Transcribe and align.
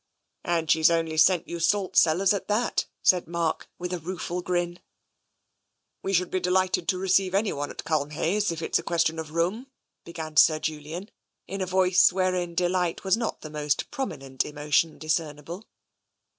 ""And 0.43 0.71
she's 0.71 0.89
only 0.89 1.15
sent 1.15 1.47
you 1.47 1.59
salt 1.59 1.95
cellars, 1.95 2.33
at 2.33 2.47
that," 2.47 2.87
said 3.03 3.27
Mark, 3.27 3.69
with 3.77 3.93
a 3.93 3.99
rueful 3.99 4.41
grin. 4.41 4.79
"We 6.01 6.11
should 6.11 6.31
be 6.31 6.39
delighted 6.39 6.87
to 6.87 6.97
receive 6.97 7.35
anyone 7.35 7.69
at 7.69 7.83
Culmhayes 7.83 8.51
if 8.51 8.63
it's 8.63 8.79
a 8.79 8.81
question 8.81 9.19
of 9.19 9.33
room," 9.33 9.67
began 10.03 10.37
Sir 10.37 10.57
Julian, 10.57 11.11
in 11.47 11.63
voice 11.67 12.11
wherein 12.11 12.55
delight 12.55 13.03
was 13.03 13.15
not 13.15 13.41
the 13.41 13.51
most 13.51 13.91
prom 13.91 14.09
inent 14.09 14.43
emotion 14.43 14.97
discernible. 14.97 15.67